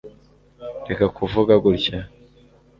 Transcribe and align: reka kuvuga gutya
reka 0.87 1.05
kuvuga 1.17 1.53
gutya 1.63 1.99